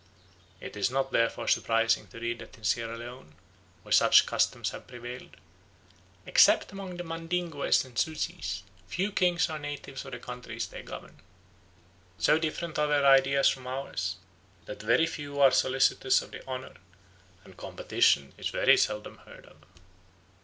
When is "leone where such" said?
2.97-4.25